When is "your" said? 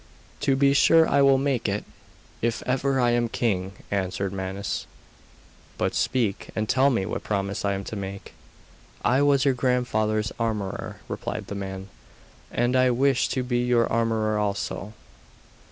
9.45-9.53, 13.63-13.85